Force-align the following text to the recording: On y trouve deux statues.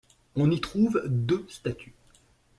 On 0.35 0.49
y 0.49 0.59
trouve 0.59 1.03
deux 1.05 1.45
statues. 1.47 1.93